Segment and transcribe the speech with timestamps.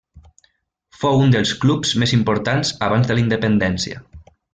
[1.01, 4.01] Fou un dels clubs més importants abans de la independència.